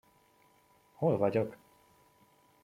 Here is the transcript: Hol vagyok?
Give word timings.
Hol 0.93 1.17
vagyok? 1.17 1.57